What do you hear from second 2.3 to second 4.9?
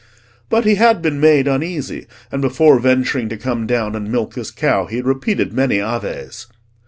and before venturing to come down and milk his cow,